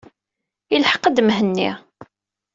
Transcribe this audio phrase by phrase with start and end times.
[0.75, 1.71] Ilḥeq-d Mhenni.